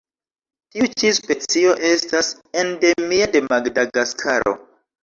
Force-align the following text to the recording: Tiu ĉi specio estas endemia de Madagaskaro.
Tiu 0.75 0.87
ĉi 1.01 1.11
specio 1.17 1.75
estas 1.91 2.33
endemia 2.65 3.31
de 3.39 3.47
Madagaskaro. 3.53 4.61